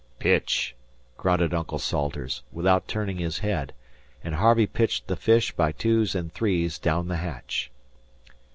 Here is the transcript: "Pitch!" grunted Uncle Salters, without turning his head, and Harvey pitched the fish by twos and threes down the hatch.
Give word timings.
"Pitch!" 0.17 0.75
grunted 1.15 1.53
Uncle 1.53 1.77
Salters, 1.77 2.41
without 2.51 2.87
turning 2.87 3.17
his 3.19 3.37
head, 3.37 3.71
and 4.23 4.33
Harvey 4.33 4.65
pitched 4.65 5.05
the 5.05 5.15
fish 5.15 5.51
by 5.51 5.71
twos 5.71 6.15
and 6.15 6.33
threes 6.33 6.79
down 6.79 7.07
the 7.07 7.17
hatch. 7.17 7.69